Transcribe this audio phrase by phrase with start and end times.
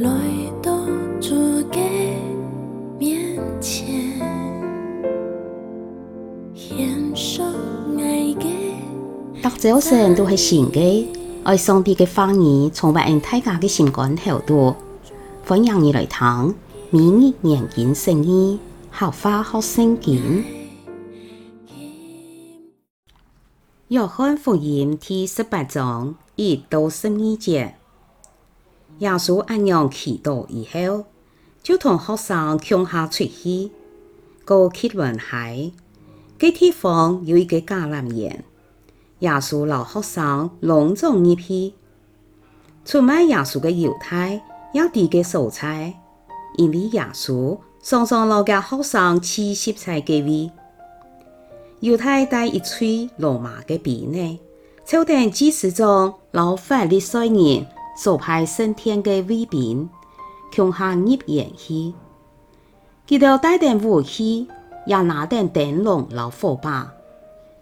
[0.00, 0.08] 来
[0.62, 0.72] 到
[1.20, 1.34] 主
[1.72, 1.80] 给
[3.00, 3.88] 面前，
[6.54, 7.44] 献上
[7.96, 8.74] 爱嘅。
[9.42, 11.04] 特首雖然都係善嘅，
[11.42, 14.76] 愛上帝嘅話語從別人睇家嘅情感厚度，
[15.44, 16.54] 歡迎你來聽，
[16.90, 18.60] 每日研經聖意，
[18.92, 20.44] 合法學聖經。
[23.88, 27.70] 約翰福音第十八章一到十二節。
[28.98, 31.04] 耶稣安样祈祷以后，
[31.62, 33.70] 就同学生向下出去，
[34.44, 35.70] 过去问海。
[36.38, 38.44] 吉地方有一个橄榄园，
[39.20, 41.74] 耶稣老学生隆重二批。
[42.84, 45.94] 出卖耶稣嘅犹太也递个手彩，
[46.56, 50.50] 因为耶稣双双留给学生七十彩给位。
[51.80, 54.40] 犹太带一串罗马嘅鼻呢，
[54.84, 57.64] 朝廷几十张，留法嚟收银。
[57.98, 59.90] 所派升天的卫兵，
[60.52, 61.92] 向下入演戏。
[63.08, 64.46] 佮头带顶武器，
[64.86, 66.92] 也拿顶灯笼、老火把。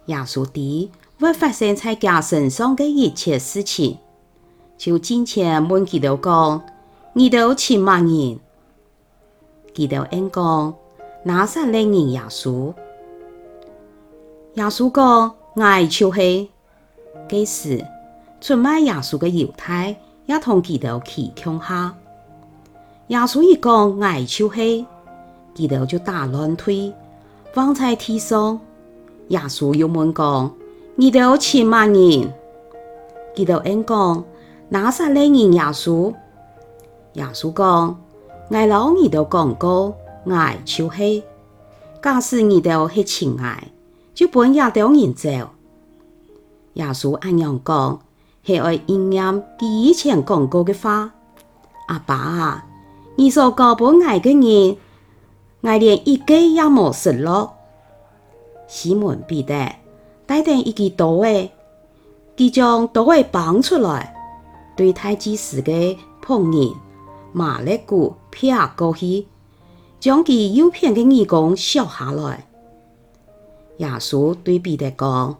[0.05, 3.97] 耶稣弟会发生在家身上的一切事情，
[4.77, 6.63] 就亲切问佮头讲
[7.13, 8.39] ：“你都请万人？”
[9.73, 10.71] 记得应讲
[11.25, 12.71] ：“拿生来认耶稣？”
[14.53, 15.35] 耶稣讲
[15.65, 16.47] ：“爱就是。
[17.27, 17.83] 嗰时
[18.39, 19.97] 出卖耶稣的犹太。
[20.27, 21.93] 也当见到气冲下，
[23.07, 24.85] 耶稣一讲爱秋黑，
[25.55, 26.93] 见到就打乱腿，
[27.53, 28.59] 方才提手。
[29.29, 30.51] 耶稣又问讲，
[30.95, 32.29] 你到千万人？”
[33.35, 34.23] 见到应讲
[34.67, 35.53] 哪杀你人？
[35.53, 36.11] 耶稣，
[37.13, 37.97] 耶稣讲，
[38.49, 39.95] 我老二到讲过
[40.29, 41.23] 爱秋黑，
[42.01, 43.69] 假使二到是真爱，
[44.13, 45.29] 就本也当人走。”
[46.73, 48.01] 耶稣按样讲。
[48.47, 51.13] 是爱阴阳第前讲过的话。
[51.89, 52.65] 阿爸啊，
[53.17, 54.77] 你所高伯爱个人，
[55.63, 57.53] 爱连一个也冇失落。
[58.65, 59.69] 西门彼得
[60.25, 61.51] 带点一根刀诶，
[62.37, 64.15] 即将刀诶绑出来，
[64.77, 65.73] 对太极士个
[66.21, 66.71] 碰人
[67.33, 69.27] 骂了句劈过去，
[69.99, 72.47] 将佮诱骗个女光削下来。
[73.79, 75.37] 耶稣对比得讲，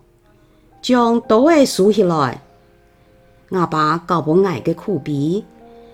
[0.82, 2.42] 将刀诶数起来。
[3.50, 5.44] 阿爸高不矮嘅苦逼，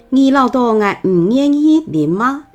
[0.09, 2.45] 你老大还唔愿意认吗？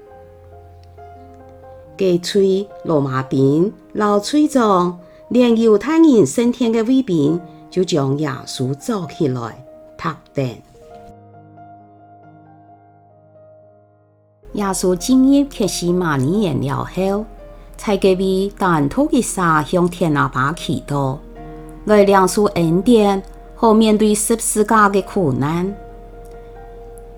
[1.96, 4.98] 加吹罗马兵，老吹装，
[5.28, 9.64] 连犹太人升天的卫兵，就将耶稣抓起来，
[9.96, 10.46] 打断。
[14.52, 17.24] 耶稣亲眼克西马尼园了后，
[17.76, 21.18] 才给被弹土嘅沙向天阿爸祈祷，
[21.84, 23.22] 来两叔恩典。
[23.60, 25.74] 和面对十四架的苦难，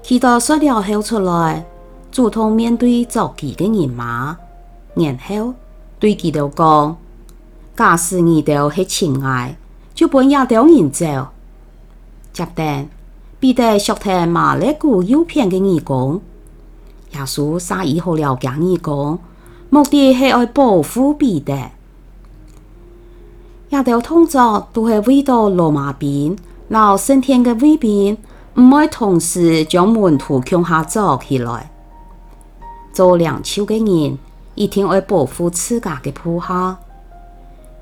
[0.03, 1.67] 企到说了后出来，
[2.11, 4.39] 主动面对着己的人妈，
[4.95, 5.53] 然后
[5.99, 6.97] 对佢哋讲：
[7.77, 9.59] 假使你条是亲爱，
[9.95, 11.05] 就不要丢人走。”
[12.33, 12.87] 接着，
[13.39, 16.23] 彼得雪天骂勒句诱骗的姨公，
[17.13, 19.19] 耶稣三日后了讲姨公，
[19.69, 21.53] 目的是要报复彼得。
[23.71, 26.37] 亚条通造都是围到罗马边，
[26.69, 28.17] 然后生天嘅尾边，
[28.55, 31.71] 唔爱同时将门徒向下走起来。
[32.93, 34.19] 做两手嘅人，
[34.57, 36.77] 一定会保护自家嘅仆哈。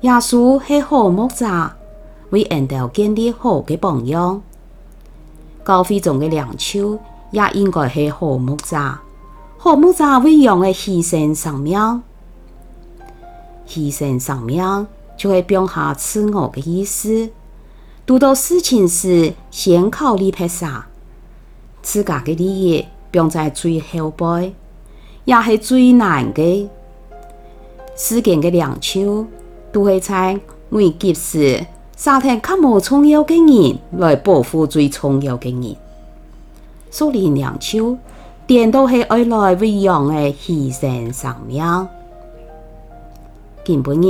[0.01, 1.71] 耶稣系好木吒，
[2.29, 4.39] 会引导建立好嘅榜样。
[5.63, 6.99] 高飞中嘅两手
[7.31, 8.93] 也应该系好木吒，
[9.57, 11.77] 好木吒会用嘅牺牲生命，
[13.67, 14.87] 牺牲生命。
[15.19, 17.29] 就会表下自我嘅意思。
[18.07, 20.87] 遇到事情时，先考虑排啥，
[21.81, 24.53] 自家嘅利益，表在最后排，
[25.25, 26.69] 也是最难嘅。
[27.97, 29.25] 世间嘅良手，
[29.73, 31.65] 都会在危急时，
[31.97, 33.35] 杀听较无重要嘅
[33.71, 35.75] 人来保护最重要嘅人。
[36.89, 37.97] 所以良手，
[38.47, 41.61] 点都系爱来为用嘅牺牲生命。
[43.83, 44.01] 本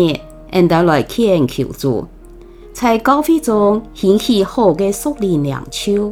[0.51, 2.05] and 就嚟求助，
[2.73, 6.11] 在高飞中掀起好的素林两超，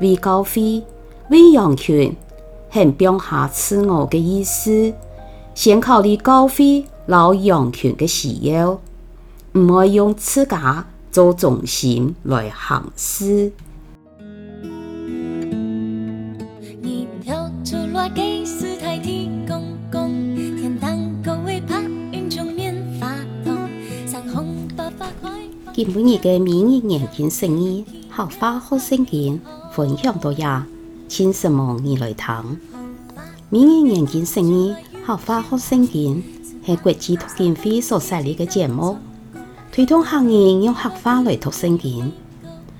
[0.00, 0.82] 为高飞
[1.30, 2.14] 为羊群，
[2.68, 4.92] 很表下自我的意思，
[5.54, 8.78] 想考虑高飞老羊群的需要，
[9.52, 13.50] 唔要用自家做重心来行事。
[25.84, 29.40] 听每日的名人演讲盛宴》，合法好升级，
[29.70, 30.66] 分享到呀，
[31.06, 32.26] 请什么你来听？
[33.48, 34.76] 《名人演讲盛宴》，
[35.06, 36.20] 合法好升级，
[36.66, 38.98] 是国际脱险会所设立的节目，
[39.70, 42.02] 推动行业用合法来脱升级，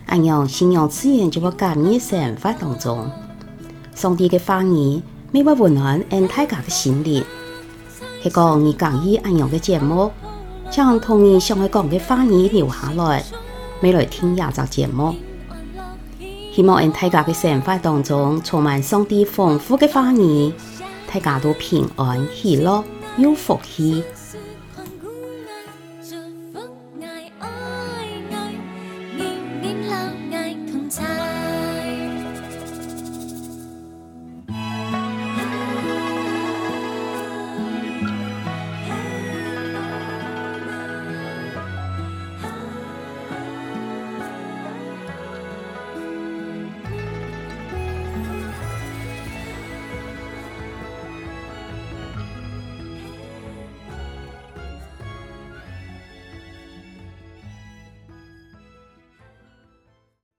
[0.06, 3.08] 按阳信仰资源就喺感恩生活当中。
[3.94, 5.00] 上帝的话语，
[5.30, 7.22] 每晚温暖俺大家的心灵，
[8.24, 10.10] 系个你敢一安样的节目。
[10.70, 13.24] 将童年上海讲嘅花儿留下来，
[13.80, 15.14] 未来听廿集节目。
[16.54, 20.52] 希望因大家嘅生活当中充满上帝丰富嘅花儿，
[21.12, 22.84] 大家都平安、喜乐、
[23.16, 24.04] 有福气。